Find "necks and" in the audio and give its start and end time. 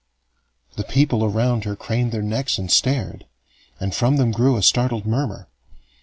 2.23-2.71